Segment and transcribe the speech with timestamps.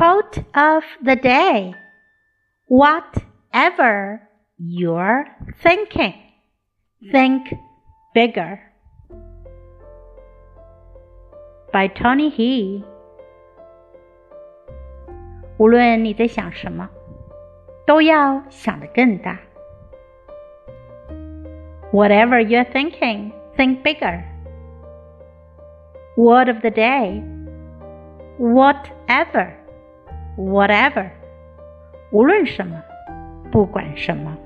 [0.00, 1.74] Quote of the day
[2.68, 4.20] Whatever
[4.58, 5.26] you're
[5.62, 6.14] thinking,
[7.12, 7.54] think
[8.14, 8.60] bigger.
[11.72, 12.84] By Tony He.
[15.58, 16.88] 无论你在想什么，
[17.86, 19.38] 都要想得更大。
[21.92, 24.22] Whatever you're thinking, think bigger.
[26.16, 27.22] Word of the day
[28.38, 29.54] Whatever,
[30.37, 31.09] Whatever.
[32.11, 32.81] 无论什么，
[33.51, 34.37] 不管什么。